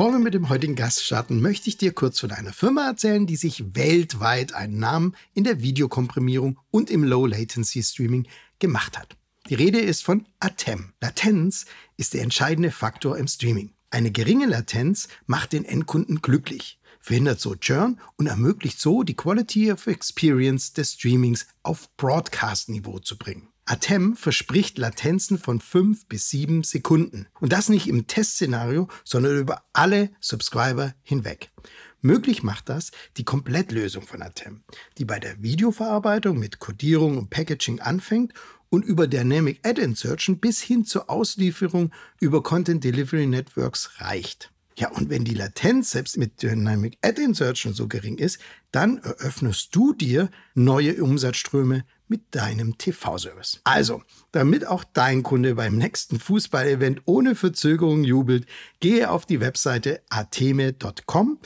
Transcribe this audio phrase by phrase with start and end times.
[0.00, 3.26] Bevor wir mit dem heutigen Gast starten, möchte ich dir kurz von einer Firma erzählen,
[3.26, 8.26] die sich weltweit einen Namen in der Videokomprimierung und im Low Latency Streaming
[8.58, 9.18] gemacht hat.
[9.50, 10.94] Die Rede ist von Atem.
[11.02, 11.66] Latenz
[11.98, 13.74] ist der entscheidende Faktor im Streaming.
[13.90, 19.70] Eine geringe Latenz macht den Endkunden glücklich, verhindert so Churn und ermöglicht so die Quality
[19.70, 23.49] of Experience des Streamings auf Broadcast-Niveau zu bringen.
[23.70, 27.28] Atem verspricht Latenzen von 5 bis 7 Sekunden.
[27.38, 31.52] Und das nicht im Testszenario, sondern über alle Subscriber hinweg.
[32.00, 34.64] Möglich macht das die Komplettlösung von Atem,
[34.98, 38.32] die bei der Videoverarbeitung mit Codierung und Packaging anfängt
[38.70, 44.50] und über Dynamic Ad Insertion bis hin zur Auslieferung über Content Delivery Networks reicht.
[44.76, 48.40] Ja, und wenn die Latenz selbst mit Dynamic Ad Insertion so gering ist,
[48.72, 53.60] dann eröffnest du dir neue Umsatzströme mit deinem TV-Service.
[53.64, 58.46] Also, damit auch dein Kunde beim nächsten Fußballevent ohne Verzögerung jubelt,
[58.80, 61.38] gehe auf die Webseite ateme.com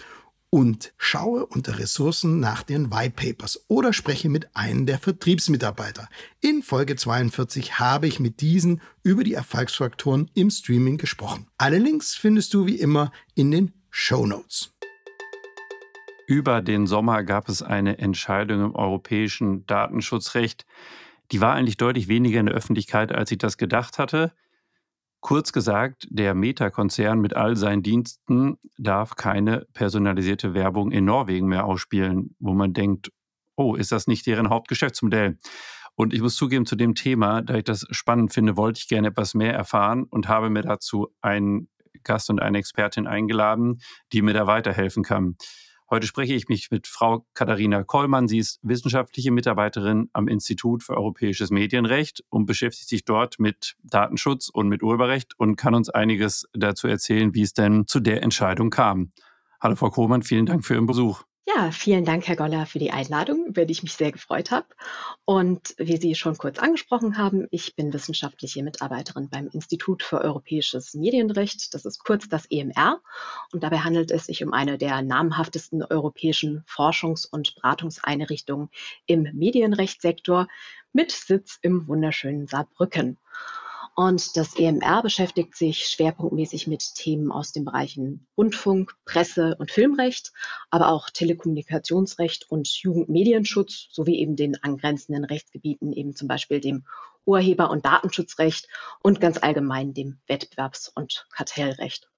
[0.54, 6.08] und schaue unter Ressourcen nach den White Papers oder spreche mit einem der Vertriebsmitarbeiter.
[6.40, 11.48] In Folge 42 habe ich mit diesen über die Erfolgsfaktoren im Streaming gesprochen.
[11.58, 14.73] Alle Links findest du wie immer in den Show Notes.
[16.26, 20.64] Über den Sommer gab es eine Entscheidung im europäischen Datenschutzrecht.
[21.32, 24.32] Die war eigentlich deutlich weniger in der Öffentlichkeit, als ich das gedacht hatte.
[25.20, 31.64] Kurz gesagt, der Meta-Konzern mit all seinen Diensten darf keine personalisierte Werbung in Norwegen mehr
[31.64, 33.10] ausspielen, wo man denkt,
[33.56, 35.38] oh, ist das nicht deren Hauptgeschäftsmodell?
[35.94, 39.08] Und ich muss zugeben, zu dem Thema, da ich das spannend finde, wollte ich gerne
[39.08, 41.68] etwas mehr erfahren und habe mir dazu einen
[42.02, 43.80] Gast und eine Expertin eingeladen,
[44.12, 45.36] die mir da weiterhelfen kann.
[45.94, 48.26] Heute spreche ich mich mit Frau Katharina Kollmann.
[48.26, 54.48] Sie ist wissenschaftliche Mitarbeiterin am Institut für europäisches Medienrecht und beschäftigt sich dort mit Datenschutz
[54.48, 58.70] und mit Urheberrecht und kann uns einiges dazu erzählen, wie es denn zu der Entscheidung
[58.70, 59.12] kam.
[59.60, 61.22] Hallo Frau Kohlmann, vielen Dank für Ihren Besuch.
[61.46, 64.66] Ja, vielen Dank, Herr Goller, für die Einladung, über die ich mich sehr gefreut habe.
[65.26, 70.94] Und wie Sie schon kurz angesprochen haben, ich bin wissenschaftliche Mitarbeiterin beim Institut für Europäisches
[70.94, 71.74] Medienrecht.
[71.74, 73.02] Das ist kurz das EMR.
[73.52, 78.70] Und dabei handelt es sich um eine der namhaftesten europäischen Forschungs- und Beratungseinrichtungen
[79.04, 80.48] im Medienrechtssektor
[80.94, 83.18] mit Sitz im wunderschönen Saarbrücken.
[83.96, 90.32] Und das EMR beschäftigt sich schwerpunktmäßig mit Themen aus den Bereichen Rundfunk, Presse und Filmrecht,
[90.70, 96.84] aber auch Telekommunikationsrecht und Jugendmedienschutz sowie eben den angrenzenden Rechtsgebieten, eben zum Beispiel dem
[97.24, 98.68] Urheber- und Datenschutzrecht
[99.00, 102.10] und ganz allgemein dem Wettbewerbs- und Kartellrecht.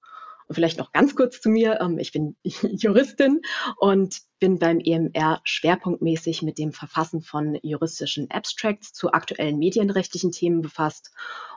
[0.47, 1.79] Und vielleicht noch ganz kurz zu mir.
[1.81, 3.41] Ähm, ich bin Juristin
[3.77, 10.61] und bin beim EMR schwerpunktmäßig mit dem Verfassen von juristischen Abstracts zu aktuellen medienrechtlichen Themen
[10.61, 11.11] befasst.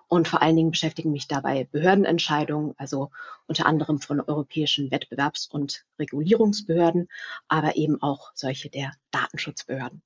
[0.08, 3.10] Und vor allen Dingen beschäftigen mich dabei Behördenentscheidungen, also
[3.46, 7.08] unter anderem von europäischen Wettbewerbs- und Regulierungsbehörden,
[7.46, 10.02] aber eben auch solche der Datenschutzbehörden.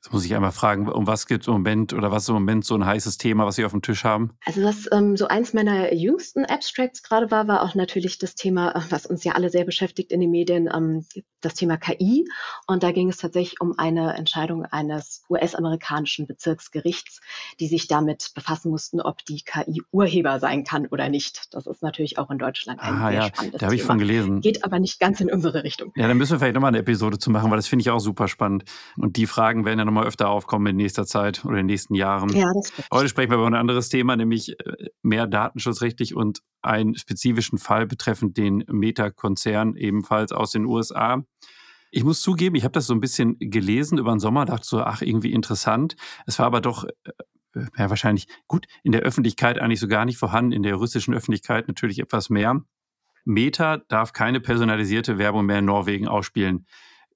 [0.00, 2.36] Jetzt muss ich einmal fragen, um was geht es im Moment oder was ist im
[2.36, 4.30] Moment so ein heißes Thema, was Sie auf dem Tisch haben?
[4.44, 8.76] Also was ähm, so eins meiner jüngsten Abstracts gerade war, war auch natürlich das Thema,
[8.76, 11.04] äh, was uns ja alle sehr beschäftigt in den Medien, ähm,
[11.40, 12.28] das Thema KI.
[12.68, 17.20] Und da ging es tatsächlich um eine Entscheidung eines US-amerikanischen Bezirksgerichts,
[17.58, 21.52] die sich damit befassen mussten, ob die KI Urheber sein kann oder nicht.
[21.52, 23.98] Das ist natürlich auch in Deutschland ein ah, sehr ja, spannendes da habe ich von
[23.98, 24.42] gelesen.
[24.42, 25.92] Geht aber nicht ganz in unsere Richtung.
[25.96, 27.98] Ja, dann müssen wir vielleicht nochmal eine Episode zu machen, weil das finde ich auch
[27.98, 28.62] super spannend.
[28.96, 31.94] Und die Fragen werden dann nochmal öfter aufkommen in nächster Zeit oder in den nächsten
[31.94, 32.28] Jahren.
[32.30, 32.50] Ja,
[32.92, 37.86] Heute sprechen wir über ein anderes Thema, nämlich äh, mehr datenschutzrechtlich und einen spezifischen Fall
[37.86, 41.24] betreffend den Meta-Konzern, ebenfalls aus den USA.
[41.90, 44.80] Ich muss zugeben, ich habe das so ein bisschen gelesen über den Sommer, dachte so,
[44.80, 45.96] ach, irgendwie interessant.
[46.26, 47.12] Es war aber doch äh,
[47.76, 51.68] ja, wahrscheinlich gut in der Öffentlichkeit eigentlich so gar nicht vorhanden, in der russischen Öffentlichkeit
[51.68, 52.62] natürlich etwas mehr.
[53.24, 56.66] Meta darf keine personalisierte Werbung mehr in Norwegen ausspielen.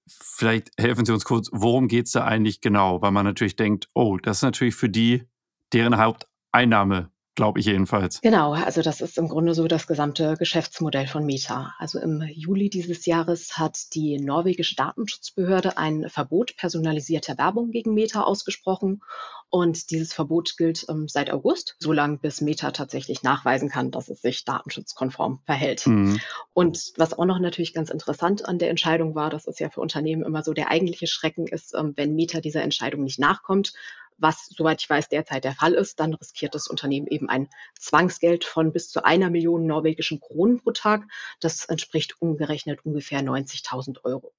[0.08, 3.00] Vielleicht helfen Sie uns kurz, worum geht es da eigentlich genau?
[3.02, 5.25] Weil man natürlich denkt, oh, das ist natürlich für die
[5.72, 8.20] deren Haupteinnahmequelle glaube ich jedenfalls.
[8.20, 11.75] Genau, also das ist im Grunde so das gesamte Geschäftsmodell von Meta.
[11.79, 18.23] Also im Juli dieses Jahres hat die norwegische Datenschutzbehörde ein Verbot personalisierter Werbung gegen Meta
[18.23, 19.00] ausgesprochen.
[19.49, 24.23] Und dieses Verbot gilt ähm, seit August, solange bis Meta tatsächlich nachweisen kann, dass es
[24.23, 25.87] sich datenschutzkonform verhält.
[25.87, 26.20] Mhm.
[26.55, 29.82] Und was auch noch natürlich ganz interessant an der Entscheidung war, das ist ja für
[29.82, 33.75] Unternehmen immer so der eigentliche Schrecken ist, ähm, wenn Meta dieser Entscheidung nicht nachkommt,
[34.18, 37.48] was, soweit ich weiß, derzeit der Fall ist, dann riskiert das Unternehmen eben ein
[37.78, 41.04] Zwangsgeld von bis zu einer Million norwegischen Kronen pro Tag.
[41.40, 44.32] Das entspricht umgerechnet ungefähr 90.000 Euro.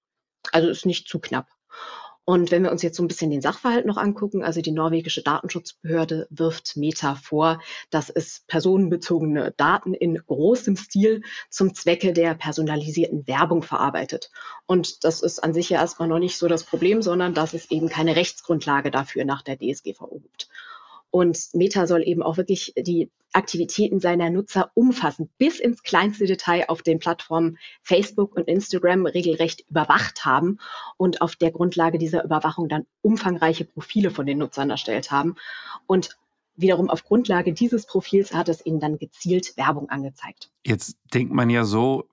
[0.51, 1.47] Also ist nicht zu knapp.
[2.25, 5.21] Und wenn wir uns jetzt so ein bisschen den Sachverhalt noch angucken, also die norwegische
[5.23, 13.27] Datenschutzbehörde wirft Meta vor, dass es personenbezogene Daten in großem Stil zum Zwecke der personalisierten
[13.27, 14.31] Werbung verarbeitet.
[14.65, 17.69] Und das ist an sich ja erstmal noch nicht so das Problem, sondern dass es
[17.71, 20.47] eben keine Rechtsgrundlage dafür nach der DSGVO gibt.
[21.11, 26.65] Und Meta soll eben auch wirklich die Aktivitäten seiner Nutzer umfassend bis ins kleinste Detail
[26.67, 30.59] auf den Plattformen Facebook und Instagram regelrecht überwacht haben
[30.97, 35.35] und auf der Grundlage dieser Überwachung dann umfangreiche Profile von den Nutzern erstellt haben.
[35.87, 36.17] Und
[36.55, 40.51] wiederum auf Grundlage dieses Profils hat es ihnen dann gezielt Werbung angezeigt.
[40.65, 42.07] Jetzt denkt man ja so,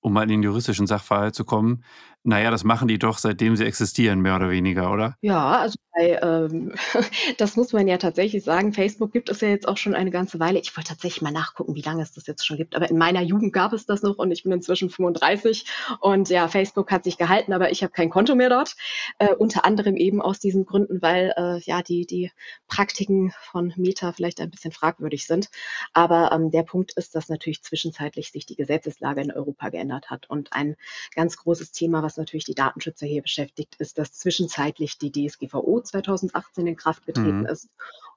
[0.00, 1.84] um mal in den juristischen Sachverhalt zu kommen,
[2.24, 5.16] naja, das machen die doch, seitdem sie existieren, mehr oder weniger, oder?
[5.20, 6.74] Ja, also bei, ähm,
[7.38, 10.40] das muss man ja tatsächlich sagen, Facebook gibt es ja jetzt auch schon eine ganze
[10.40, 10.58] Weile.
[10.58, 12.74] Ich wollte tatsächlich mal nachgucken, wie lange es das jetzt schon gibt.
[12.74, 15.66] Aber in meiner Jugend gab es das noch und ich bin inzwischen 35.
[16.00, 18.74] Und ja, Facebook hat sich gehalten, aber ich habe kein Konto mehr dort.
[19.18, 22.32] Äh, unter anderem eben aus diesen Gründen, weil äh, ja die, die
[22.68, 25.48] Praktiken von Meta vielleicht ein bisschen fragwürdig sind.
[25.92, 30.28] Aber ähm, der Punkt ist, dass natürlich zwischenzeitlich sich die Gesetzeslage in Europa geändert hat.
[30.28, 30.76] Und ein
[31.14, 35.80] ganz großes Thema, was was natürlich die Datenschützer hier beschäftigt, ist, dass zwischenzeitlich die DSGVO
[35.80, 37.46] 2018 in Kraft getreten mhm.
[37.46, 37.68] ist.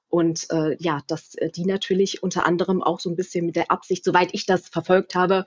[0.08, 3.70] Und äh, ja, dass äh, die natürlich unter anderem auch so ein bisschen mit der
[3.70, 5.44] Absicht, soweit ich das verfolgt habe,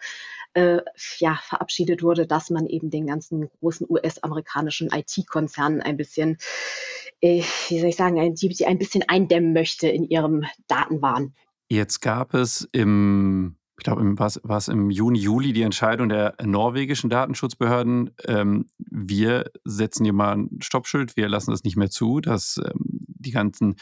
[0.53, 0.81] äh,
[1.17, 6.37] ja, verabschiedet wurde, dass man eben den ganzen großen US-amerikanischen IT-Konzernen ein bisschen,
[7.21, 11.33] äh, wie soll ich sagen, ein, die, ein bisschen eindämmen möchte in ihrem Datenwahn.
[11.69, 17.09] Jetzt gab es im ich glaube, war es im Juni, Juli die Entscheidung der norwegischen
[17.09, 22.57] Datenschutzbehörden, ähm, wir setzen hier mal ein Stoppschild, wir lassen das nicht mehr zu, dass
[22.57, 23.75] ähm, die ganzen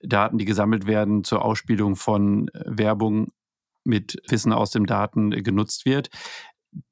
[0.00, 3.28] Daten, die gesammelt werden, zur Ausspielung von äh, Werbung
[3.84, 6.08] mit Wissen aus den Daten äh, genutzt wird.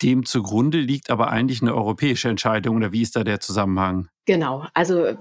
[0.03, 4.09] Dem zugrunde liegt aber eigentlich eine europäische Entscheidung oder wie ist da der Zusammenhang?
[4.25, 5.17] Genau, also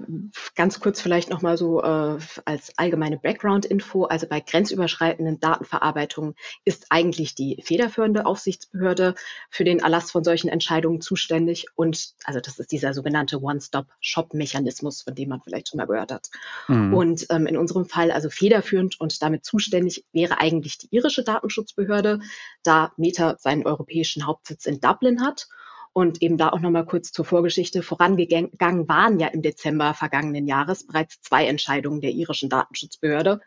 [0.54, 4.04] ganz kurz vielleicht nochmal so äh, als allgemeine Background-Info.
[4.04, 9.16] Also bei grenzüberschreitenden Datenverarbeitungen ist eigentlich die federführende Aufsichtsbehörde
[9.50, 11.66] für den Erlass von solchen Entscheidungen zuständig.
[11.74, 16.30] Und also das ist dieser sogenannte One-Stop-Shop-Mechanismus, von dem man vielleicht schon mal gehört hat.
[16.68, 16.94] Mhm.
[16.94, 22.20] Und ähm, in unserem Fall also federführend und damit zuständig wäre eigentlich die irische Datenschutzbehörde,
[22.62, 25.48] da Meta seinen europäischen Hauptsitz in Dublin hat
[25.92, 27.82] und eben da auch nochmal kurz zur Vorgeschichte.
[27.82, 33.40] Vorangegangen waren ja im Dezember vergangenen Jahres bereits zwei Entscheidungen der irischen Datenschutzbehörde,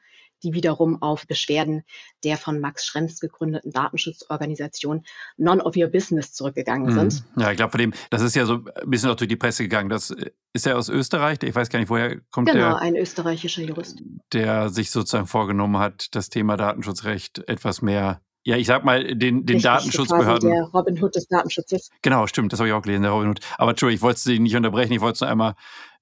[0.44, 1.84] die wiederum auf Beschwerden
[2.24, 5.04] der von Max Schrems gegründeten Datenschutzorganisation
[5.38, 7.10] None of Your Business zurückgegangen mhm.
[7.10, 7.24] sind.
[7.38, 9.64] Ja, ich glaube, von dem, das ist ja so ein bisschen auch durch die Presse
[9.64, 9.90] gegangen.
[9.90, 12.70] Das äh, ist ja aus Österreich, ich weiß gar nicht, woher kommt genau, der.
[12.70, 14.04] Genau, ein österreichischer Jurist.
[14.34, 19.44] Der sich sozusagen vorgenommen hat, das Thema Datenschutzrecht etwas mehr ja, ich sag mal, den,
[19.46, 20.50] den Datenschutzbehörden.
[20.50, 21.90] Der Robin Hood des Datenschutzes.
[22.04, 23.40] Genau, stimmt, das habe ich auch gelesen, der Robin Hood.
[23.58, 25.56] Aber Entschuldigung, ich wollte Sie nicht unterbrechen, ich wollte nur einmal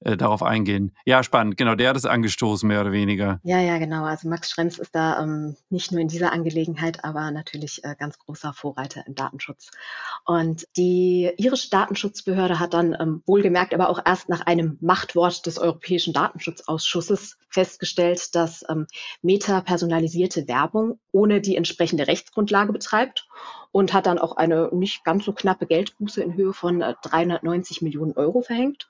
[0.06, 0.92] äh, darauf eingehen.
[1.06, 3.40] Ja, spannend, genau, der hat es angestoßen, mehr oder weniger.
[3.44, 4.04] Ja, ja, genau.
[4.06, 8.20] Also Max Schrems ist da ähm, nicht nur in dieser Angelegenheit, aber natürlich äh, ganz
[8.20, 9.72] großer Vorreiter im Datenschutz.
[10.26, 15.58] Und die irische Datenschutzbehörde hat dann ähm, wohlgemerkt, aber auch erst nach einem Machtwort des
[15.58, 18.88] Europäischen Datenschutzausschusses festgestellt, dass ähm,
[19.22, 23.28] Meta personalisierte Werbung ohne die entsprechende Rechtsgrundlage betreibt
[23.72, 27.86] und hat dann auch eine nicht ganz so knappe Geldbuße in Höhe von 390 äh,
[27.86, 28.88] Millionen Euro verhängt.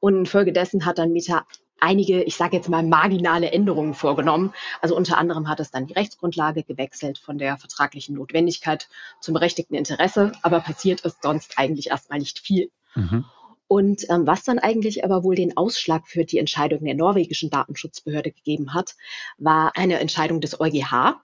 [0.00, 1.46] Und infolgedessen hat dann Meta
[1.80, 4.52] einige, ich sage jetzt mal, marginale Änderungen vorgenommen.
[4.80, 8.88] Also unter anderem hat es dann die Rechtsgrundlage gewechselt von der vertraglichen Notwendigkeit
[9.20, 12.70] zum berechtigten Interesse, aber passiert ist sonst eigentlich erstmal nicht viel.
[12.94, 13.24] Mhm.
[13.68, 18.30] Und ähm, was dann eigentlich aber wohl den Ausschlag für die Entscheidung der norwegischen Datenschutzbehörde
[18.30, 18.94] gegeben hat,
[19.38, 21.20] war eine Entscheidung des EuGH.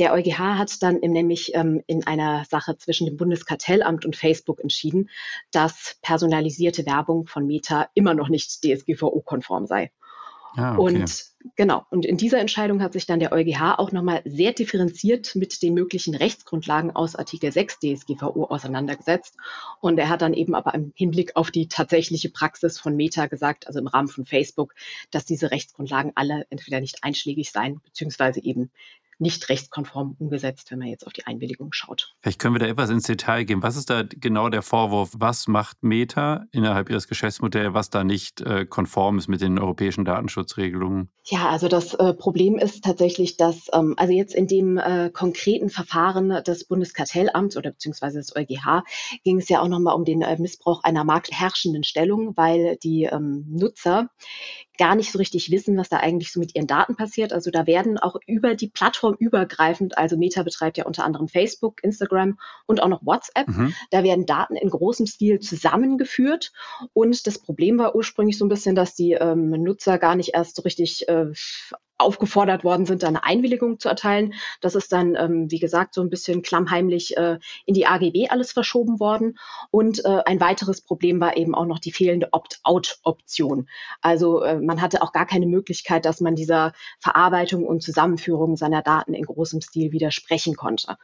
[0.00, 5.10] Der EuGH hat dann nämlich ähm, in einer Sache zwischen dem Bundeskartellamt und Facebook entschieden,
[5.52, 9.92] dass personalisierte Werbung von Meta immer noch nicht DSGVO-konform sei.
[10.56, 10.80] Ah, okay.
[10.80, 11.24] Und
[11.56, 15.62] genau, und in dieser Entscheidung hat sich dann der EuGH auch nochmal sehr differenziert mit
[15.62, 19.36] den möglichen Rechtsgrundlagen aus Artikel 6 DSGVO auseinandergesetzt.
[19.80, 23.66] Und er hat dann eben aber im Hinblick auf die tatsächliche Praxis von Meta gesagt,
[23.66, 24.74] also im Rahmen von Facebook,
[25.10, 28.70] dass diese Rechtsgrundlagen alle entweder nicht einschlägig seien, beziehungsweise eben
[29.20, 32.14] nicht rechtskonform umgesetzt, wenn man jetzt auf die Einwilligung schaut.
[32.20, 33.62] Vielleicht können wir da etwas ins Detail gehen.
[33.62, 35.10] Was ist da genau der Vorwurf?
[35.16, 40.04] Was macht Meta innerhalb ihres Geschäftsmodells, was da nicht äh, konform ist mit den europäischen
[40.04, 41.10] Datenschutzregelungen?
[41.24, 45.70] Ja, also das äh, Problem ist tatsächlich, dass ähm, also jetzt in dem äh, konkreten
[45.70, 48.82] Verfahren des Bundeskartellamts oder beziehungsweise des EuGH
[49.22, 53.44] ging es ja auch nochmal um den äh, Missbrauch einer marktherrschenden Stellung, weil die ähm,
[53.48, 54.08] Nutzer
[54.80, 57.34] gar nicht so richtig wissen, was da eigentlich so mit ihren Daten passiert.
[57.34, 61.84] Also da werden auch über die Plattform übergreifend, also Meta betreibt ja unter anderem Facebook,
[61.84, 63.74] Instagram und auch noch WhatsApp, mhm.
[63.90, 66.52] da werden Daten in großem Stil zusammengeführt.
[66.94, 70.56] Und das Problem war ursprünglich so ein bisschen, dass die ähm, Nutzer gar nicht erst
[70.56, 71.26] so richtig äh,
[72.00, 74.34] aufgefordert worden sind, eine Einwilligung zu erteilen.
[74.60, 78.52] Das ist dann, ähm, wie gesagt, so ein bisschen klammheimlich äh, in die AGB alles
[78.52, 79.38] verschoben worden.
[79.70, 83.68] Und äh, ein weiteres Problem war eben auch noch die fehlende Opt-out-Option.
[84.00, 88.82] Also äh, man hatte auch gar keine Möglichkeit, dass man dieser Verarbeitung und Zusammenführung seiner
[88.82, 90.96] Daten in großem Stil widersprechen konnte.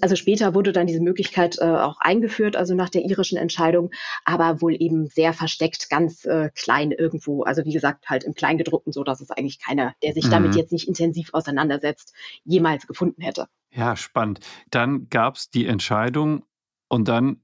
[0.00, 3.90] Also später wurde dann diese Möglichkeit äh, auch eingeführt, also nach der irischen Entscheidung,
[4.24, 7.42] aber wohl eben sehr versteckt, ganz äh, klein irgendwo.
[7.42, 10.30] Also wie gesagt, halt im Kleingedruckten, so dass es eigentlich keiner, der sich mhm.
[10.30, 12.14] damit jetzt nicht intensiv auseinandersetzt,
[12.44, 13.48] jemals gefunden hätte.
[13.70, 14.40] Ja, spannend.
[14.70, 16.44] Dann gab es die Entscheidung
[16.88, 17.42] und dann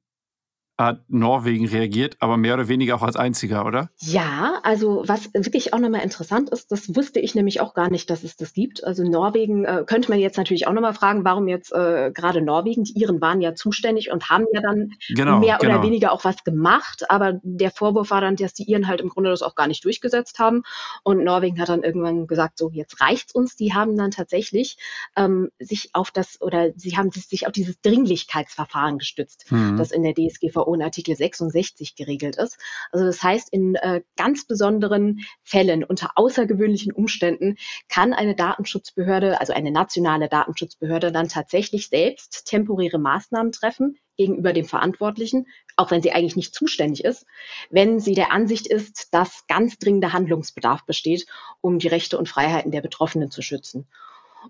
[0.76, 3.90] hat Norwegen reagiert, aber mehr oder weniger auch als einziger, oder?
[4.00, 8.10] Ja, also was wirklich auch nochmal interessant ist, das wusste ich nämlich auch gar nicht,
[8.10, 8.82] dass es das gibt.
[8.82, 12.82] Also Norwegen äh, könnte man jetzt natürlich auch nochmal fragen, warum jetzt äh, gerade Norwegen,
[12.82, 15.74] die Iren waren ja zuständig und haben ja dann genau, mehr genau.
[15.74, 19.10] oder weniger auch was gemacht, aber der Vorwurf war dann, dass die Iren halt im
[19.10, 20.64] Grunde das auch gar nicht durchgesetzt haben
[21.04, 23.54] und Norwegen hat dann irgendwann gesagt, so jetzt reicht's uns.
[23.54, 24.76] Die haben dann tatsächlich
[25.16, 29.76] ähm, sich auf das oder sie haben sich auf dieses Dringlichkeitsverfahren gestützt, mhm.
[29.76, 32.56] das in der DSGVO in Artikel 66 geregelt ist.
[32.92, 37.56] Also das heißt, in äh, ganz besonderen Fällen, unter außergewöhnlichen Umständen,
[37.88, 44.64] kann eine Datenschutzbehörde, also eine nationale Datenschutzbehörde, dann tatsächlich selbst temporäre Maßnahmen treffen gegenüber dem
[44.64, 47.26] Verantwortlichen, auch wenn sie eigentlich nicht zuständig ist,
[47.70, 51.26] wenn sie der Ansicht ist, dass ganz dringender Handlungsbedarf besteht,
[51.60, 53.88] um die Rechte und Freiheiten der Betroffenen zu schützen.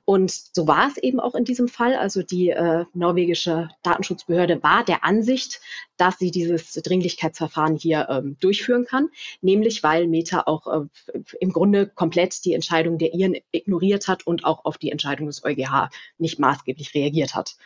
[0.05, 1.95] Und so war es eben auch in diesem Fall.
[1.95, 5.61] Also die äh, norwegische Datenschutzbehörde war der Ansicht,
[5.97, 9.09] dass sie dieses Dringlichkeitsverfahren hier ähm, durchführen kann,
[9.41, 14.45] nämlich weil Meta auch äh, im Grunde komplett die Entscheidung der Iren ignoriert hat und
[14.45, 17.57] auch auf die Entscheidung des EuGH nicht maßgeblich reagiert hat.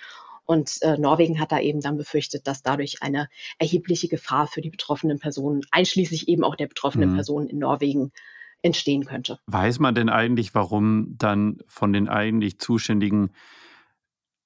[0.45, 4.71] Und äh, Norwegen hat da eben dann befürchtet, dass dadurch eine erhebliche Gefahr für die
[4.71, 7.15] betroffenen Personen, einschließlich eben auch der betroffenen mhm.
[7.17, 8.13] Personen in Norwegen,
[8.63, 9.39] entstehen könnte.
[9.47, 13.31] Weiß man denn eigentlich, warum dann von den eigentlich Zuständigen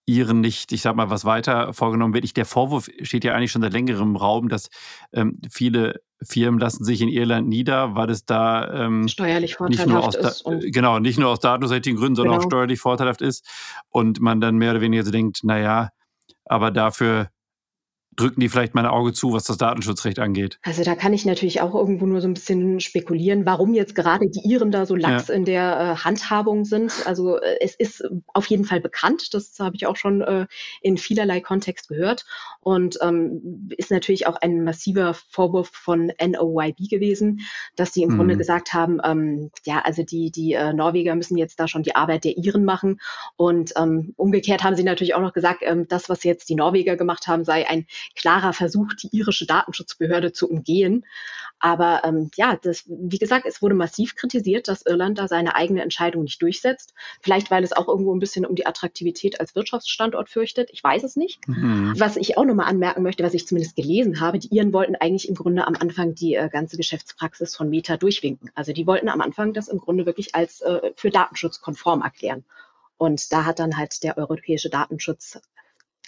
[0.05, 2.25] Ihren nicht, ich sag mal, was weiter vorgenommen wird?
[2.25, 4.69] Ich, der Vorwurf steht ja eigentlich schon seit längerem im Raum, dass
[5.13, 10.45] ähm, viele Firmen lassen sich in Irland nieder, weil es da ähm, steuerlich vorteilhaft ist.
[10.45, 12.45] Da, genau, nicht nur aus datenschutzrechtlichen Gründen, sondern genau.
[12.45, 13.47] auch steuerlich vorteilhaft ist.
[13.91, 15.91] Und man dann mehr oder weniger so denkt, naja,
[16.45, 17.29] aber dafür
[18.17, 20.59] drücken die vielleicht mein Auge zu, was das Datenschutzrecht angeht.
[20.63, 24.29] Also da kann ich natürlich auch irgendwo nur so ein bisschen spekulieren, warum jetzt gerade
[24.29, 25.35] die Iren da so lax ja.
[25.35, 26.93] in der äh, Handhabung sind.
[27.07, 28.05] Also äh, es ist
[28.35, 30.47] auf jeden Fall bekannt, das habe ich auch schon äh,
[30.83, 32.27] in vielerlei Kontext gehört
[32.61, 37.41] und ähm, ist natürlich auch ein massiver Vorwurf von NOYB gewesen,
[37.77, 38.17] dass sie im mhm.
[38.17, 41.97] Grunde gesagt haben, ähm, ja, also die, die äh, Norweger müssen jetzt da schon die
[41.97, 43.01] Arbeit der Iren machen
[43.37, 46.97] und ähm, umgekehrt haben sie natürlich auch noch gesagt, ähm, das, was jetzt die Norweger
[46.97, 51.05] gemacht haben, sei ein klarer Versuch, die irische Datenschutzbehörde zu umgehen.
[51.59, 55.83] Aber ähm, ja, das, wie gesagt, es wurde massiv kritisiert, dass Irland da seine eigene
[55.83, 56.93] Entscheidung nicht durchsetzt.
[57.21, 60.71] Vielleicht, weil es auch irgendwo ein bisschen um die Attraktivität als Wirtschaftsstandort fürchtet.
[60.73, 61.47] Ich weiß es nicht.
[61.47, 61.95] Mhm.
[61.97, 65.29] Was ich auch nochmal anmerken möchte, was ich zumindest gelesen habe, die Iren wollten eigentlich
[65.29, 68.51] im Grunde am Anfang die äh, ganze Geschäftspraxis von Meta durchwinken.
[68.57, 72.45] Also die wollten am Anfang das im Grunde wirklich als äh, für datenschutzkonform erklären.
[72.99, 75.41] Und da hat dann halt der europäische Datenschutz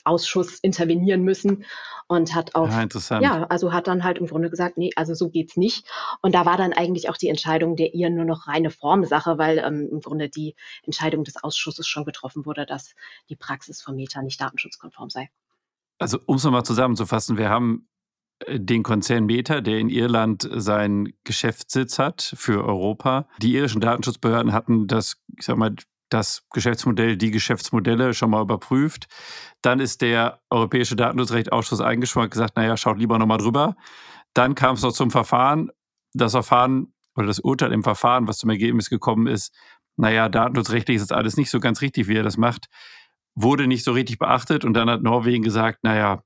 [0.05, 1.65] Ausschuss intervenieren müssen
[2.07, 5.31] und hat auch, ja, ja, also hat dann halt im Grunde gesagt, nee, also so
[5.31, 5.87] geht's nicht.
[6.21, 9.59] Und da war dann eigentlich auch die Entscheidung der ihr nur noch reine Formsache, weil
[9.59, 12.95] ähm, im Grunde die Entscheidung des Ausschusses schon getroffen wurde, dass
[13.29, 15.31] die Praxis von Meta nicht datenschutzkonform sei.
[15.99, 17.89] Also um es nochmal zusammenzufassen, wir haben
[18.41, 23.29] äh, den Konzern Meta, der in Irland seinen Geschäftssitz hat für Europa.
[23.41, 25.75] Die irischen Datenschutzbehörden hatten das, ich sag mal,
[26.09, 29.07] das Geschäftsmodell, die Geschäftsmodelle schon mal überprüft.
[29.63, 33.77] Dann ist der Europäische Datenschutzrechtsausschuss eingeschworen und gesagt, naja, schaut lieber nochmal drüber.
[34.35, 35.71] Dann kam es noch zum Verfahren.
[36.13, 39.53] Das Verfahren oder das Urteil im Verfahren, was zum Ergebnis gekommen ist,
[39.97, 42.67] naja, datenschutzrechtlich ist das alles nicht so ganz richtig, wie er das macht,
[43.35, 44.65] wurde nicht so richtig beachtet.
[44.65, 46.23] Und dann hat Norwegen gesagt, naja,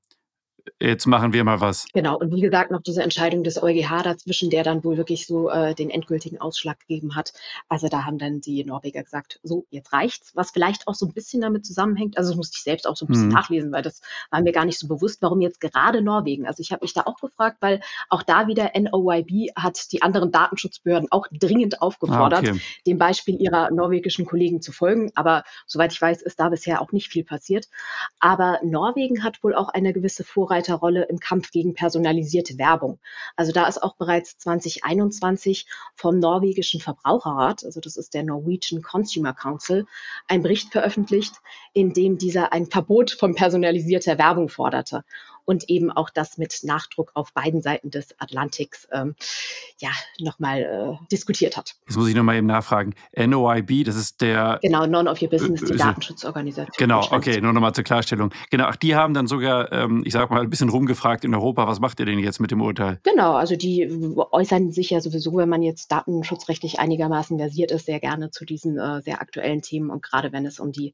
[0.79, 1.87] jetzt machen wir mal was.
[1.93, 5.49] Genau, und wie gesagt, noch diese Entscheidung des EuGH dazwischen, der dann wohl wirklich so
[5.49, 7.33] äh, den endgültigen Ausschlag gegeben hat.
[7.67, 11.13] Also da haben dann die Norweger gesagt, so, jetzt reicht's, was vielleicht auch so ein
[11.13, 12.17] bisschen damit zusammenhängt.
[12.17, 13.33] Also das musste ich selbst auch so ein bisschen mhm.
[13.33, 16.47] nachlesen, weil das war mir gar nicht so bewusst, warum jetzt gerade Norwegen.
[16.47, 20.31] Also ich habe mich da auch gefragt, weil auch da wieder NOYB hat die anderen
[20.31, 22.61] Datenschutzbehörden auch dringend aufgefordert, ah, okay.
[22.85, 25.11] dem Beispiel ihrer norwegischen Kollegen zu folgen.
[25.15, 27.67] Aber soweit ich weiß, ist da bisher auch nicht viel passiert.
[28.19, 30.23] Aber Norwegen hat wohl auch eine gewisse
[30.59, 32.99] Vorreiterrolle im Kampf gegen personalisierte Werbung.
[33.35, 39.33] Also da ist auch bereits 2021 vom norwegischen Verbraucherrat, also das ist der Norwegian Consumer
[39.33, 39.85] Council,
[40.27, 41.35] ein Bericht veröffentlicht,
[41.73, 45.03] in dem dieser ein Verbot von personalisierter Werbung forderte
[45.49, 49.15] und eben auch das mit Nachdruck auf beiden Seiten des Atlantiks ähm,
[49.79, 49.89] ja,
[50.19, 51.73] nochmal äh, diskutiert hat.
[51.87, 52.93] Jetzt muss ich nochmal eben nachfragen.
[53.17, 54.59] NOIB, das ist der...
[54.61, 56.75] Genau, None of Your Business, die Datenschutzorganisation.
[56.77, 58.31] Genau, okay, nur nochmal zur Klarstellung.
[58.51, 61.65] Genau, ach, die haben dann sogar, ähm, ich sag mal, ein bisschen rumgefragt in Europa,
[61.65, 62.99] was macht ihr denn jetzt mit dem Urteil?
[63.01, 67.99] Genau, also die äußern sich ja sowieso, wenn man jetzt datenschutzrechtlich einigermaßen versiert ist, sehr
[67.99, 70.93] gerne zu diesen äh, sehr aktuellen Themen und gerade wenn es um die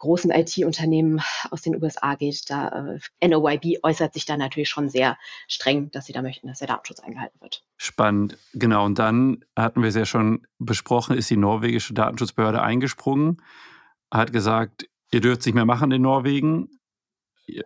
[0.00, 5.16] großen IT-Unternehmen aus den USA geht, da äh, NOYB äußert sich da natürlich schon sehr
[5.46, 7.62] streng, dass sie da möchten, dass der Datenschutz eingehalten wird.
[7.76, 8.84] Spannend, genau.
[8.84, 13.42] Und dann hatten wir es ja schon besprochen, ist die norwegische Datenschutzbehörde eingesprungen,
[14.12, 16.79] hat gesagt, ihr dürft es nicht mehr machen in Norwegen.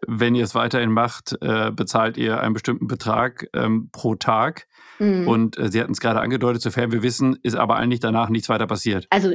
[0.07, 4.67] Wenn ihr es weiterhin macht, äh, bezahlt ihr einen bestimmten Betrag ähm, pro Tag.
[4.99, 5.29] Mhm.
[5.29, 8.49] Und äh, Sie hatten es gerade angedeutet, sofern wir wissen, ist aber eigentlich danach nichts
[8.49, 9.07] weiter passiert.
[9.11, 9.33] Also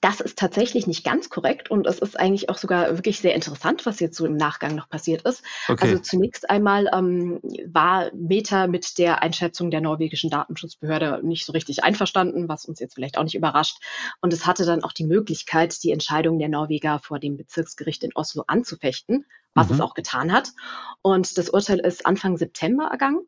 [0.00, 3.86] das ist tatsächlich nicht ganz korrekt und es ist eigentlich auch sogar wirklich sehr interessant,
[3.86, 5.42] was jetzt so im Nachgang noch passiert ist.
[5.68, 5.88] Okay.
[5.88, 11.84] Also zunächst einmal ähm, war Meta mit der Einschätzung der norwegischen Datenschutzbehörde nicht so richtig
[11.84, 13.78] einverstanden, was uns jetzt vielleicht auch nicht überrascht.
[14.20, 18.10] Und es hatte dann auch die Möglichkeit, die Entscheidung der Norweger vor dem Bezirksgericht in
[18.14, 19.74] Oslo anzufechten, was mhm.
[19.74, 20.52] es auch getan hat.
[21.02, 23.26] Und das Urteil ist Anfang September ergangen.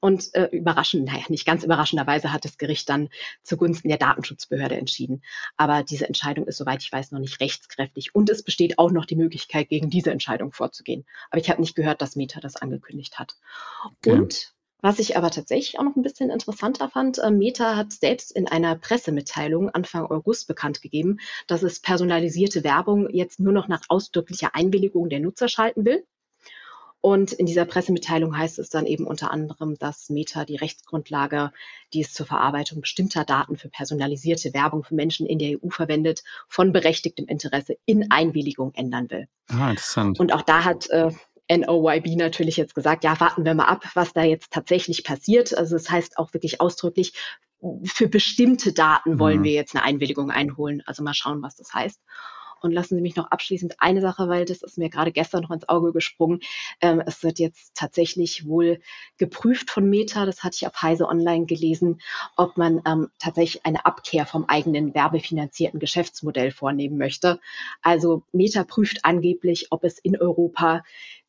[0.00, 3.08] Und äh, überraschend, naja, nicht ganz überraschenderweise hat das Gericht dann
[3.42, 5.22] zugunsten der Datenschutzbehörde entschieden.
[5.56, 8.14] Aber diese Entscheidung ist, soweit ich weiß, noch nicht rechtskräftig.
[8.14, 11.06] Und es besteht auch noch die Möglichkeit, gegen diese Entscheidung vorzugehen.
[11.30, 13.36] Aber ich habe nicht gehört, dass Meta das angekündigt hat.
[13.86, 14.10] Okay.
[14.10, 14.53] Und
[14.84, 18.46] was ich aber tatsächlich auch noch ein bisschen interessanter fand, äh, Meta hat selbst in
[18.46, 24.54] einer Pressemitteilung Anfang August bekannt gegeben, dass es personalisierte Werbung jetzt nur noch nach ausdrücklicher
[24.54, 26.04] Einwilligung der Nutzer schalten will.
[27.00, 31.50] Und in dieser Pressemitteilung heißt es dann eben unter anderem, dass Meta die Rechtsgrundlage,
[31.94, 36.24] die es zur Verarbeitung bestimmter Daten für personalisierte Werbung für Menschen in der EU verwendet,
[36.46, 39.28] von berechtigtem Interesse in Einwilligung ändern will.
[39.48, 40.20] Ah, interessant.
[40.20, 41.10] Und auch da hat äh,
[41.50, 45.56] NOYB natürlich jetzt gesagt, ja, warten wir mal ab, was da jetzt tatsächlich passiert.
[45.56, 47.12] Also es das heißt auch wirklich ausdrücklich,
[47.84, 49.44] für bestimmte Daten wollen mhm.
[49.44, 50.82] wir jetzt eine Einwilligung einholen.
[50.86, 52.00] Also mal schauen, was das heißt.
[52.64, 55.50] Und lassen Sie mich noch abschließend eine Sache, weil das ist mir gerade gestern noch
[55.50, 56.40] ins Auge gesprungen.
[56.80, 58.80] Ähm, es wird jetzt tatsächlich wohl
[59.18, 62.00] geprüft von Meta, das hatte ich auf Heise Online gelesen,
[62.36, 67.38] ob man ähm, tatsächlich eine Abkehr vom eigenen werbefinanzierten Geschäftsmodell vornehmen möchte.
[67.82, 70.84] Also Meta prüft angeblich, ob es in Europa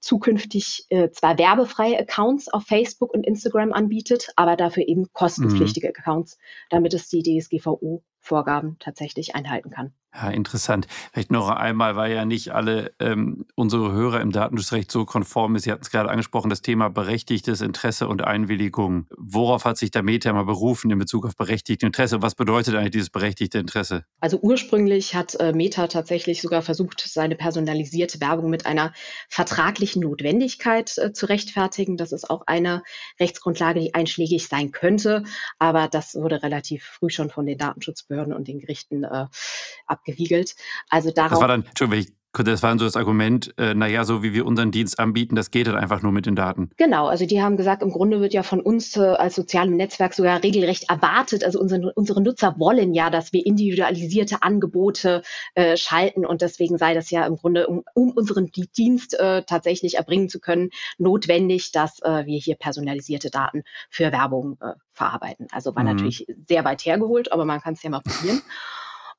[0.06, 5.94] zukünftig äh, zwar werbefreie Accounts auf Facebook und Instagram anbietet, aber dafür eben kostenpflichtige mhm.
[5.98, 6.38] Accounts,
[6.70, 9.94] damit es die DSGVO-Vorgaben tatsächlich einhalten kann.
[10.15, 10.88] Ja, interessant.
[11.12, 15.63] Vielleicht noch einmal, weil ja nicht alle ähm, unsere Hörer im Datenschutzrecht so konform ist.
[15.63, 19.08] Sie hatten es gerade angesprochen, das Thema berechtigtes Interesse und Einwilligung.
[19.18, 22.22] Worauf hat sich der Meta mal berufen in Bezug auf berechtigtes Interesse?
[22.22, 24.06] Was bedeutet eigentlich dieses berechtigte Interesse?
[24.22, 28.94] Also ursprünglich hat äh, Meta tatsächlich sogar versucht, seine personalisierte Werbung mit einer
[29.28, 31.98] vertraglichen Notwendigkeit äh, zu rechtfertigen.
[31.98, 32.84] Das ist auch eine
[33.20, 35.24] Rechtsgrundlage, die einschlägig sein könnte.
[35.60, 39.26] Aber das wurde relativ früh schon von den Datenschutzbehörden und den Gerichten äh,
[39.88, 40.56] ab abgewiegelt.
[40.90, 41.32] Also darauf.
[41.32, 44.71] Das war dann, Entschuldigung, das war so das Argument, äh, naja, so wie wir unseren
[44.71, 46.69] Dienst anbieten, das geht dann einfach nur mit den Daten.
[46.78, 50.13] Genau, also die haben gesagt, im Grunde wird ja von uns äh, als sozialem Netzwerk
[50.13, 51.43] sogar regelrecht erwartet.
[51.43, 55.21] Also unsere, unsere Nutzer wollen ja, dass wir individualisierte Angebote
[55.54, 59.95] äh, schalten und deswegen sei das ja im Grunde, um, um unseren Dienst äh, tatsächlich
[59.95, 65.48] erbringen zu können, notwendig, dass äh, wir hier personalisierte Daten für Werbung äh, verarbeiten.
[65.52, 65.89] Also war mhm.
[65.89, 68.41] natürlich sehr weit hergeholt, aber man kann es ja mal probieren.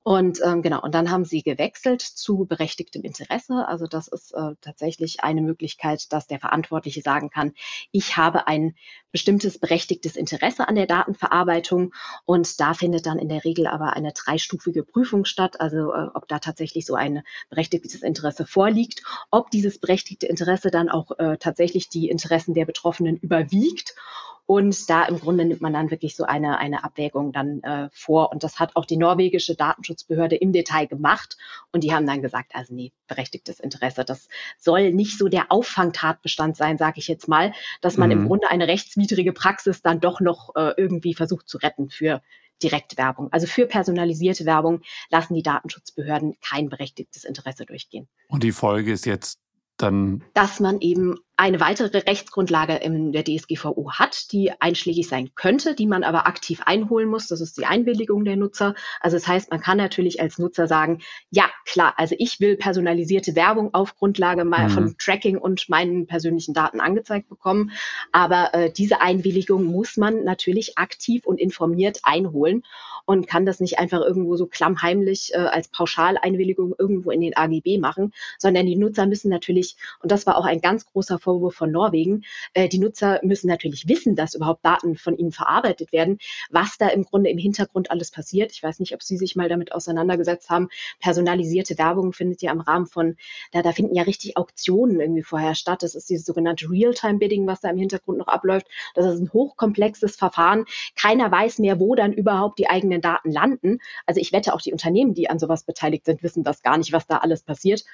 [0.06, 3.66] Und ähm, genau, und dann haben sie gewechselt zu berechtigtem Interesse.
[3.66, 7.54] Also das ist äh, tatsächlich eine Möglichkeit, dass der Verantwortliche sagen kann,
[7.90, 8.76] ich habe ein
[9.10, 11.92] bestimmtes berechtigtes Interesse an der Datenverarbeitung.
[12.24, 16.28] Und da findet dann in der Regel aber eine dreistufige Prüfung statt, also äh, ob
[16.28, 21.88] da tatsächlich so ein berechtigtes Interesse vorliegt, ob dieses berechtigte Interesse dann auch äh, tatsächlich
[21.88, 23.96] die Interessen der Betroffenen überwiegt
[24.46, 28.30] Und da im Grunde nimmt man dann wirklich so eine, eine Abwägung dann äh, vor.
[28.30, 31.36] Und das hat auch die norwegische Datenschutzbehörde im Detail gemacht.
[31.72, 34.04] Und die haben dann gesagt, also nee, berechtigtes Interesse.
[34.04, 38.16] Das soll nicht so der Auffangtatbestand sein, sage ich jetzt mal, dass man mhm.
[38.16, 42.22] im Grunde eine rechtswidrige Praxis dann doch noch äh, irgendwie versucht zu retten für
[42.62, 43.32] Direktwerbung.
[43.32, 44.80] Also für personalisierte Werbung
[45.10, 48.08] lassen die Datenschutzbehörden kein berechtigtes Interesse durchgehen.
[48.28, 49.40] Und die Folge ist jetzt
[49.76, 50.24] dann.
[50.34, 55.86] Dass man eben eine weitere Rechtsgrundlage in der DSGVO hat, die einschlägig sein könnte, die
[55.86, 57.28] man aber aktiv einholen muss.
[57.28, 58.74] Das ist die Einwilligung der Nutzer.
[59.00, 63.36] Also das heißt, man kann natürlich als Nutzer sagen, ja, klar, also ich will personalisierte
[63.36, 64.72] Werbung auf Grundlage mal mhm.
[64.72, 67.72] von Tracking und meinen persönlichen Daten angezeigt bekommen.
[68.12, 72.62] Aber äh, diese Einwilligung muss man natürlich aktiv und informiert einholen
[73.04, 77.78] und kann das nicht einfach irgendwo so klammheimlich äh, als Pauschaleinwilligung irgendwo in den AGB
[77.78, 81.72] machen, sondern die Nutzer müssen natürlich, und das war auch ein ganz großer Vorwurf von
[81.72, 82.22] Norwegen,
[82.54, 86.18] äh, die Nutzer müssen natürlich wissen, dass überhaupt Daten von ihnen verarbeitet werden,
[86.50, 88.52] was da im Grunde im Hintergrund alles passiert.
[88.52, 90.68] Ich weiß nicht, ob Sie sich mal damit auseinandergesetzt haben.
[91.00, 93.16] Personalisierte Werbung findet ja im Rahmen von,
[93.50, 95.82] da, da finden ja richtig Auktionen irgendwie vorher statt.
[95.82, 98.68] Das ist dieses sogenannte Real-Time-Bidding, was da im Hintergrund noch abläuft.
[98.94, 100.64] Das ist ein hochkomplexes Verfahren.
[100.94, 103.78] Keiner weiß mehr, wo dann überhaupt die eigenen Daten landen.
[104.06, 106.92] Also ich wette, auch die Unternehmen, die an sowas beteiligt sind, wissen das gar nicht,
[106.92, 107.84] was da alles passiert.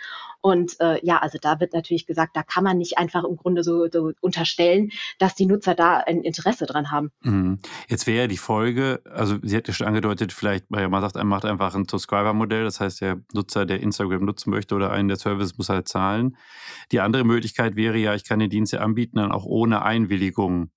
[0.42, 3.62] Und äh, ja, also da wird natürlich gesagt, da kann man nicht einfach im Grunde
[3.64, 7.11] so, so unterstellen, dass die Nutzer da ein Interesse dran haben.
[7.22, 7.58] Mhm.
[7.88, 11.16] Jetzt wäre ja die Folge, also sie hat ja schon angedeutet, vielleicht, weil man sagt,
[11.16, 15.08] man macht einfach ein Subscriber-Modell, das heißt, der Nutzer, der Instagram nutzen möchte oder einen
[15.08, 16.37] der Services, muss halt zahlen.
[16.90, 20.70] Die andere Möglichkeit wäre ja, ich kann den Dienst ja anbieten, dann auch ohne Einwilligung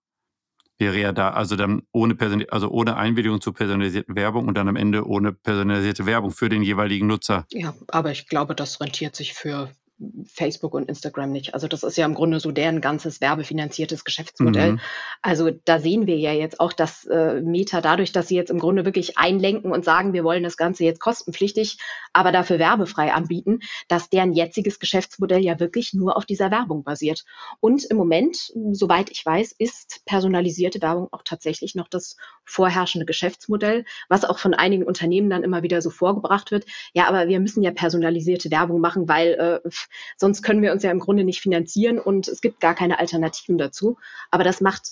[0.77, 4.67] wäre ja da, also dann ohne, Person also ohne Einwilligung zur personalisierten Werbung und dann
[4.67, 7.45] am Ende ohne personalisierte Werbung für den jeweiligen Nutzer.
[7.51, 9.71] Ja, aber ich glaube, das rentiert sich für
[10.25, 11.53] Facebook und Instagram nicht.
[11.53, 14.73] Also das ist ja im Grunde so deren ganzes werbefinanziertes Geschäftsmodell.
[14.73, 14.79] Mhm.
[15.21, 18.59] Also da sehen wir ja jetzt auch, dass äh, Meta dadurch, dass sie jetzt im
[18.59, 21.77] Grunde wirklich einlenken und sagen, wir wollen das Ganze jetzt kostenpflichtig,
[22.11, 27.23] aber dafür werbefrei anbieten, dass deren jetziges Geschäftsmodell ja wirklich nur auf dieser Werbung basiert.
[27.61, 33.85] Und im Moment, soweit ich weiß, ist personalisierte Werbung auch tatsächlich noch das vorherrschende Geschäftsmodell,
[34.09, 36.65] was auch von einigen Unternehmen dann immer wieder so vorgebracht wird.
[36.93, 39.69] Ja, aber wir müssen ja personalisierte Werbung machen, weil äh,
[40.17, 43.57] Sonst können wir uns ja im Grunde nicht finanzieren und es gibt gar keine Alternativen
[43.57, 43.97] dazu.
[44.31, 44.83] Aber das macht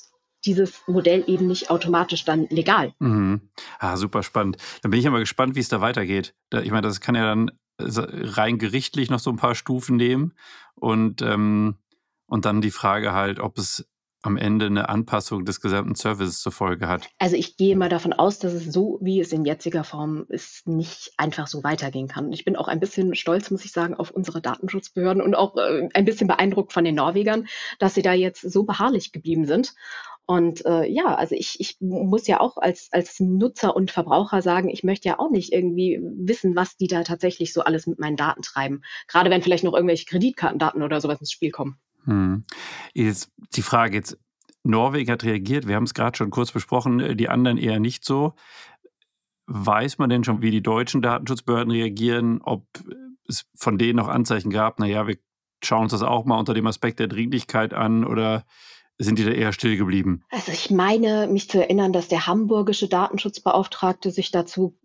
[0.45, 2.93] dieses Modell eben nicht automatisch dann legal.
[2.99, 3.49] Mhm.
[3.79, 4.57] Ah, super spannend.
[4.81, 6.35] Dann bin ich aber gespannt, wie es da weitergeht.
[6.51, 10.33] Ich meine, das kann ja dann rein gerichtlich noch so ein paar Stufen nehmen
[10.75, 11.75] und, ähm,
[12.27, 13.87] und dann die Frage halt, ob es
[14.23, 17.09] am Ende eine Anpassung des gesamten Services zur Folge hat.
[17.19, 20.65] Also ich gehe mal davon aus, dass es so, wie es in jetziger Form ist,
[20.65, 22.31] nicht einfach so weitergehen kann.
[22.31, 25.89] Ich bin auch ein bisschen stolz, muss ich sagen, auf unsere Datenschutzbehörden und auch äh,
[25.93, 27.47] ein bisschen beeindruckt von den Norwegern,
[27.79, 29.73] dass sie da jetzt so beharrlich geblieben sind.
[30.25, 34.69] Und äh, ja, also ich, ich muss ja auch als, als Nutzer und Verbraucher sagen,
[34.69, 38.15] ich möchte ja auch nicht irgendwie wissen, was die da tatsächlich so alles mit meinen
[38.15, 38.83] Daten treiben.
[39.09, 41.77] Gerade wenn vielleicht noch irgendwelche Kreditkartendaten oder sowas ins Spiel kommen.
[42.05, 42.45] Hm.
[42.93, 44.17] Jetzt die Frage jetzt,
[44.63, 48.05] Norwegen hat reagiert, wir haben es gerade schon kurz besprochen, äh, die anderen eher nicht
[48.05, 48.33] so.
[49.45, 52.65] Weiß man denn schon, wie die deutschen Datenschutzbehörden reagieren, ob
[53.27, 55.17] es von denen noch Anzeichen gab, naja, wir
[55.63, 58.45] schauen uns das auch mal unter dem Aspekt der Dringlichkeit an oder
[58.97, 60.23] sind die da eher still geblieben?
[60.29, 64.77] Also ich meine, mich zu erinnern, dass der hamburgische Datenschutzbeauftragte sich dazu,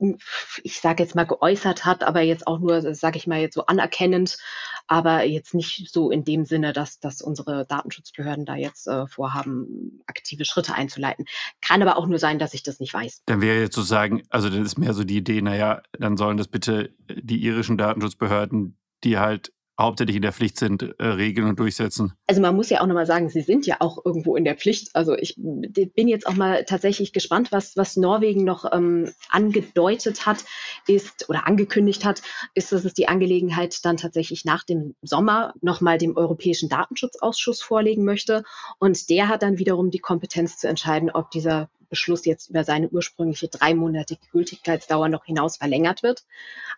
[0.63, 3.67] ich sage jetzt mal, geäußert hat, aber jetzt auch nur, sage ich mal, jetzt so
[3.67, 4.39] anerkennend,
[4.87, 10.01] aber jetzt nicht so in dem Sinne, dass, dass unsere Datenschutzbehörden da jetzt äh, vorhaben,
[10.07, 11.27] aktive Schritte einzuleiten.
[11.61, 13.23] Kann aber auch nur sein, dass ich das nicht weiß.
[13.27, 16.49] Dann wäre jetzt sozusagen, also dann ist mehr so die Idee, naja, dann sollen das
[16.49, 22.13] bitte die irischen Datenschutzbehörden, die halt hauptsächlich in der Pflicht sind, äh, regeln und durchsetzen.
[22.27, 24.89] Also man muss ja auch nochmal sagen, sie sind ja auch irgendwo in der Pflicht.
[24.95, 30.45] Also ich bin jetzt auch mal tatsächlich gespannt, was, was Norwegen noch ähm, angedeutet hat,
[30.87, 32.23] ist oder angekündigt hat,
[32.55, 38.05] ist, dass es die Angelegenheit dann tatsächlich nach dem Sommer nochmal dem Europäischen Datenschutzausschuss vorlegen
[38.05, 38.43] möchte.
[38.79, 42.89] Und der hat dann wiederum die Kompetenz zu entscheiden, ob dieser Beschluss jetzt über seine
[42.89, 46.25] ursprüngliche dreimonatige Gültigkeitsdauer noch hinaus verlängert wird.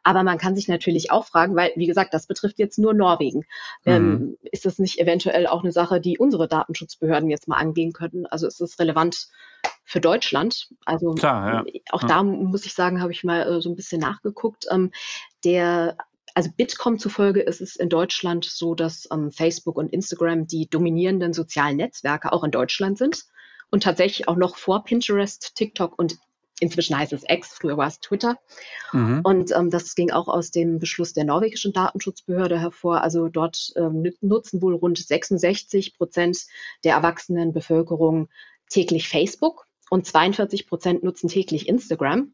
[0.02, 3.44] Aber man kann sich natürlich auch fragen, weil, wie gesagt, das betrifft jetzt nur Norwegen.
[3.84, 4.10] Ähm, mhm.
[4.10, 8.26] Ähm, ist das nicht eventuell auch eine Sache, die unsere Datenschutzbehörden jetzt mal angehen könnten?
[8.26, 9.28] Also ist es relevant
[9.84, 10.70] für Deutschland?
[10.84, 11.80] Also Klar, ja.
[11.90, 12.08] auch ja.
[12.08, 14.66] da muss ich sagen, habe ich mal äh, so ein bisschen nachgeguckt.
[14.70, 14.92] Ähm,
[15.44, 15.96] der
[16.34, 21.32] also Bitkom zufolge ist es in Deutschland so, dass ähm, Facebook und Instagram die dominierenden
[21.32, 23.24] sozialen Netzwerke auch in Deutschland sind
[23.70, 26.18] und tatsächlich auch noch vor Pinterest, TikTok und
[26.60, 28.38] inzwischen heißt es X, früher war es Twitter.
[28.92, 29.20] Mhm.
[29.24, 33.02] Und ähm, das ging auch aus dem Beschluss der norwegischen Datenschutzbehörde hervor.
[33.02, 36.46] Also dort ähm, nutzen wohl rund 66 Prozent
[36.84, 38.28] der erwachsenen Bevölkerung
[38.68, 42.32] täglich Facebook und 42 Prozent nutzen täglich Instagram.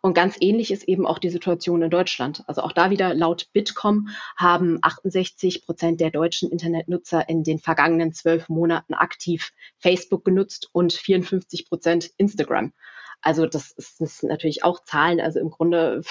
[0.00, 2.44] Und ganz ähnlich ist eben auch die Situation in Deutschland.
[2.46, 8.12] Also auch da wieder laut Bitkom haben 68 Prozent der deutschen Internetnutzer in den vergangenen
[8.12, 12.72] zwölf Monaten aktiv Facebook genutzt und 54 Prozent Instagram.
[13.20, 15.20] Also das, ist, das sind natürlich auch Zahlen.
[15.20, 16.02] Also im Grunde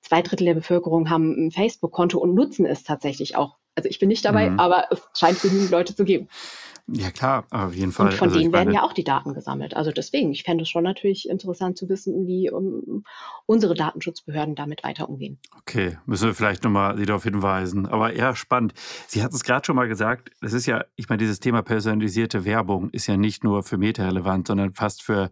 [0.00, 3.59] zwei Drittel der Bevölkerung haben ein Facebook-Konto und nutzen es tatsächlich auch.
[3.74, 4.60] Also ich bin nicht dabei, mhm.
[4.60, 6.28] aber es scheint genügend Leute zu geben.
[6.92, 8.06] Ja, klar, auf jeden Fall.
[8.06, 9.74] Und von also denen werden ja auch die Daten gesammelt.
[9.74, 13.04] Also deswegen, ich fände es schon natürlich interessant zu wissen, wie um,
[13.46, 15.38] unsere Datenschutzbehörden damit weiter umgehen.
[15.58, 17.86] Okay, müssen wir vielleicht nochmal Sie darauf hinweisen.
[17.86, 18.74] Aber eher spannend.
[19.06, 22.44] Sie hatten es gerade schon mal gesagt, das ist ja, ich meine, dieses Thema personalisierte
[22.44, 25.30] Werbung ist ja nicht nur für Meta relevant, sondern fast für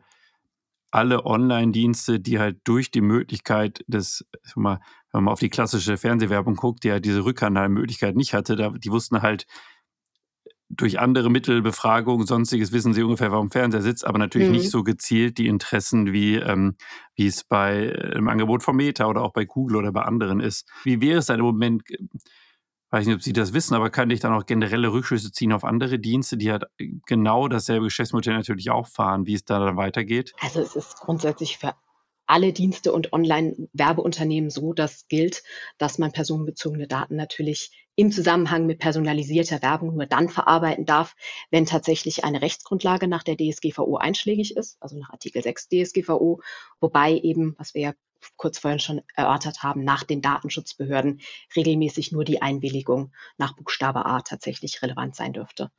[0.90, 4.24] alle Online-Dienste, die halt durch die Möglichkeit des,
[4.54, 4.80] mal,
[5.12, 8.90] wenn man auf die klassische Fernsehwerbung guckt, die ja diese Rückkanalmöglichkeit nicht hatte, da, die
[8.90, 9.46] wussten halt,
[10.70, 14.54] durch andere Mittel, Befragung, sonstiges wissen sie ungefähr, warum Fernseher sitzt, aber natürlich mhm.
[14.54, 16.76] nicht so gezielt die Interessen, wie, ähm,
[17.14, 20.40] wie es bei äh, einem Angebot von Meta oder auch bei Google oder bei anderen
[20.40, 20.68] ist.
[20.84, 21.96] Wie wäre es dann im Moment, äh,
[22.90, 25.64] weiß nicht, ob Sie das wissen, aber kann ich dann auch generelle Rückschlüsse ziehen auf
[25.64, 29.76] andere Dienste, die halt äh, genau dasselbe Geschäftsmodell natürlich auch fahren, wie es da dann
[29.76, 30.34] weitergeht?
[30.40, 31.74] Also es ist grundsätzlich für
[32.26, 35.42] alle Dienste und Online-Werbeunternehmen so, dass gilt,
[35.78, 41.16] dass man personenbezogene Daten natürlich im Zusammenhang mit personalisierter Werbung nur dann verarbeiten darf,
[41.50, 46.40] wenn tatsächlich eine Rechtsgrundlage nach der DSGVO einschlägig ist, also nach Artikel 6 DSGVO,
[46.80, 47.92] wobei eben, was wir ja
[48.36, 51.20] kurz vorhin schon erörtert haben, nach den Datenschutzbehörden
[51.56, 55.70] regelmäßig nur die Einwilligung nach Buchstabe A tatsächlich relevant sein dürfte.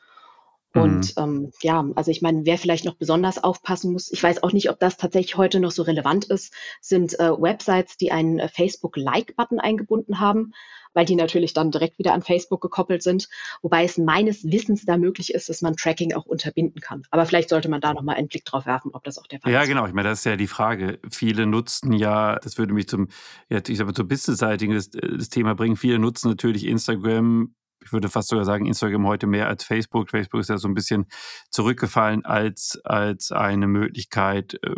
[0.73, 1.23] Und mhm.
[1.23, 4.69] ähm, ja, also ich meine, wer vielleicht noch besonders aufpassen muss, ich weiß auch nicht,
[4.69, 9.59] ob das tatsächlich heute noch so relevant ist, sind äh, Websites, die einen äh, Facebook-Like-Button
[9.59, 10.53] eingebunden haben,
[10.93, 13.29] weil die natürlich dann direkt wieder an Facebook gekoppelt sind.
[13.63, 17.01] Wobei es meines Wissens da möglich ist, dass man Tracking auch unterbinden kann.
[17.09, 19.51] Aber vielleicht sollte man da nochmal einen Blick drauf werfen, ob das auch der Fall
[19.51, 19.67] ja, ist.
[19.67, 19.87] Ja, genau.
[19.87, 20.99] Ich meine, das ist ja die Frage.
[21.09, 23.07] Viele nutzen ja, das würde mich zum,
[23.49, 25.77] ja, ich sag mal, zur Business-seitigen das, äh, das Thema bringen.
[25.77, 30.09] Viele nutzen natürlich Instagram ich würde fast sogar sagen, Instagram heute mehr als Facebook.
[30.09, 31.07] Facebook ist ja so ein bisschen
[31.49, 34.75] zurückgefallen als, als eine Möglichkeit, äh,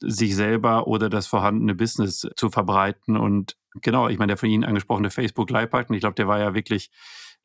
[0.00, 3.16] sich selber oder das vorhandene Business zu verbreiten.
[3.16, 6.54] Und genau, ich meine, der von Ihnen angesprochene Facebook Live-Button, ich glaube, der war ja
[6.54, 6.90] wirklich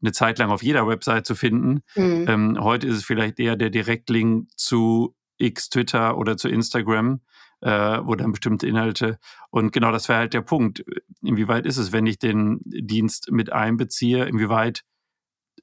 [0.01, 1.81] eine Zeit lang auf jeder Website zu finden.
[1.95, 2.25] Mhm.
[2.27, 7.21] Ähm, heute ist es vielleicht eher der Direktlink zu X, Twitter oder zu Instagram,
[7.61, 9.17] äh, wo dann bestimmte Inhalte.
[9.49, 10.83] Und genau das wäre halt der Punkt.
[11.21, 14.25] Inwieweit ist es, wenn ich den Dienst mit einbeziehe?
[14.25, 14.83] Inwieweit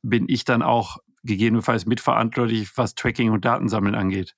[0.02, 4.34] bin ich dann auch gegebenenfalls mitverantwortlich, was Tracking und Datensammeln angeht.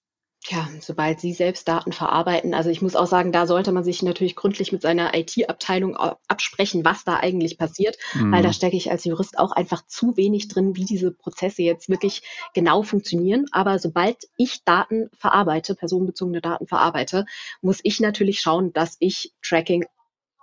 [0.49, 4.03] Ja, sobald Sie selbst Daten verarbeiten, also ich muss auch sagen, da sollte man sich
[4.03, 8.33] natürlich gründlich mit seiner IT-Abteilung absprechen, was da eigentlich passiert, mhm.
[8.33, 8.55] weil da mhm.
[8.55, 12.23] stecke ich als Jurist auch einfach zu wenig drin, wie diese Prozesse jetzt wirklich
[12.55, 13.47] genau funktionieren.
[13.53, 17.25] Aber sobald ich Daten verarbeite, personenbezogene Daten verarbeite,
[17.61, 19.85] muss ich natürlich schauen, dass ich Tracking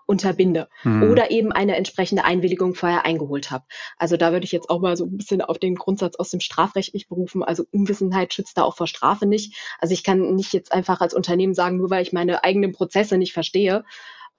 [0.10, 1.04] unterbinde mhm.
[1.04, 3.66] oder eben eine entsprechende Einwilligung vorher eingeholt habe.
[3.98, 6.40] Also da würde ich jetzt auch mal so ein bisschen auf den Grundsatz aus dem
[6.40, 7.44] Strafrecht mich berufen.
[7.44, 9.56] Also Unwissenheit schützt da auch vor Strafe nicht.
[9.80, 13.20] Also ich kann nicht jetzt einfach als Unternehmen sagen, nur weil ich meine eigenen Prozesse
[13.20, 13.86] nicht verstehe,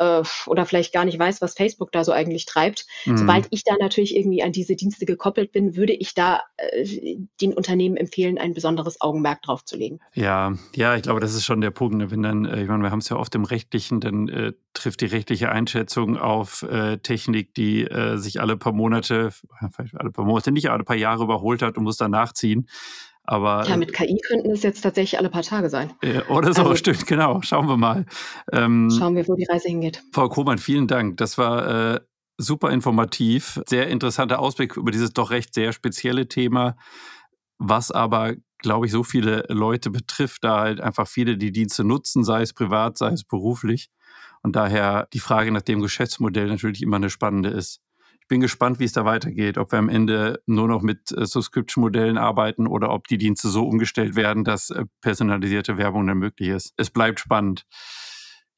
[0.01, 2.87] äh, oder vielleicht gar nicht weiß, was Facebook da so eigentlich treibt.
[3.05, 3.19] Mhm.
[3.19, 7.53] Sobald ich da natürlich irgendwie an diese Dienste gekoppelt bin, würde ich da äh, den
[7.53, 10.01] Unternehmen empfehlen, ein besonderes Augenmerk drauf zu legen.
[10.15, 11.97] Ja, ja, ich glaube, das ist schon der Punkt.
[11.97, 12.11] Ne?
[12.11, 15.03] Wenn dann, äh, ich meine, wir haben es ja oft im Rechtlichen, dann äh, trifft
[15.03, 19.31] die rechtliche Einschätzung auf äh, Technik, die sich alle paar Monate,
[19.75, 22.69] vielleicht alle paar Monate, nicht alle paar Jahre überholt hat und muss dann nachziehen.
[23.25, 25.93] Aber, ja, mit KI könnten es jetzt tatsächlich alle paar Tage sein.
[26.03, 27.41] Äh, oder so, also, stimmt, genau.
[27.43, 28.07] Schauen wir mal.
[28.53, 30.03] Ähm, schauen wir, wo die Reise hingeht.
[30.13, 31.17] Frau Kohmann, vielen Dank.
[31.19, 32.01] Das war äh,
[32.39, 33.61] super informativ.
[33.67, 36.77] Sehr interessanter Ausblick über dieses doch recht sehr spezielle Thema,
[37.59, 42.25] was aber, glaube ich, so viele Leute betrifft, da halt einfach viele die Dienste nutzen,
[42.25, 43.91] sei es privat, sei es beruflich.
[44.43, 47.81] Und daher die Frage nach dem Geschäftsmodell natürlich immer eine spannende ist
[48.31, 52.17] bin gespannt, wie es da weitergeht, ob wir am Ende nur noch mit äh, Subscription-Modellen
[52.17, 56.73] arbeiten oder ob die Dienste so umgestellt werden, dass äh, personalisierte Werbung dann möglich ist.
[56.77, 57.67] Es bleibt spannend.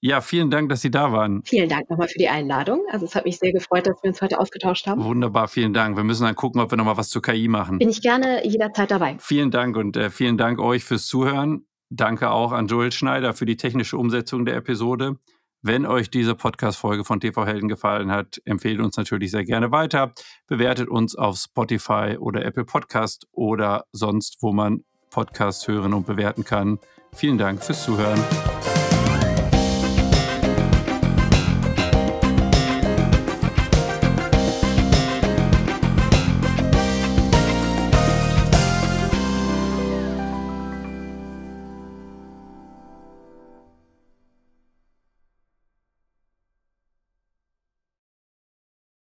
[0.00, 1.42] Ja, vielen Dank, dass Sie da waren.
[1.44, 2.82] Vielen Dank nochmal für die Einladung.
[2.90, 5.02] Also es hat mich sehr gefreut, dass wir uns heute ausgetauscht haben.
[5.02, 5.96] Wunderbar, vielen Dank.
[5.96, 7.78] Wir müssen dann gucken, ob wir nochmal was zur KI machen.
[7.78, 9.16] Bin ich gerne jederzeit dabei.
[9.20, 11.66] Vielen Dank und äh, vielen Dank euch fürs Zuhören.
[11.88, 15.16] Danke auch an Joel Schneider für die technische Umsetzung der Episode.
[15.64, 20.12] Wenn euch diese Podcast-Folge von TV Helden gefallen hat, empfehlt uns natürlich sehr gerne weiter.
[20.48, 26.42] Bewertet uns auf Spotify oder Apple Podcast oder sonst, wo man Podcasts hören und bewerten
[26.42, 26.81] kann.
[27.14, 28.18] Vielen Dank fürs Zuhören.